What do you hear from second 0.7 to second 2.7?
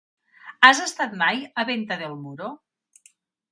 estat mai a Venta del Moro?